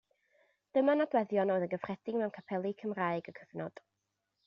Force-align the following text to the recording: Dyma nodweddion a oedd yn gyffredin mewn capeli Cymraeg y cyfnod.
Dyma 0.77 0.95
nodweddion 1.01 1.53
a 1.53 1.57
oedd 1.57 1.67
yn 1.67 1.71
gyffredin 1.75 2.19
mewn 2.23 2.35
capeli 2.41 2.75
Cymraeg 2.83 3.33
y 3.35 3.39
cyfnod. 3.41 3.89